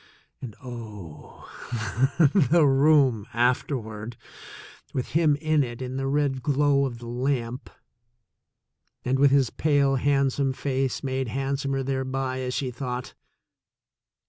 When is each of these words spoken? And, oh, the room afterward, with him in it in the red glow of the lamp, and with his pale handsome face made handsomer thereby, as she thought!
And, 0.41 0.55
oh, 0.63 1.47
the 2.49 2.65
room 2.65 3.27
afterward, 3.33 4.17
with 4.95 5.09
him 5.09 5.35
in 5.35 5.63
it 5.63 5.79
in 5.79 5.97
the 5.97 6.07
red 6.07 6.41
glow 6.41 6.87
of 6.87 6.97
the 6.97 7.05
lamp, 7.05 7.69
and 9.05 9.19
with 9.19 9.29
his 9.29 9.51
pale 9.51 9.97
handsome 9.97 10.53
face 10.53 11.03
made 11.03 11.27
handsomer 11.27 11.83
thereby, 11.83 12.39
as 12.39 12.55
she 12.55 12.71
thought! 12.71 13.13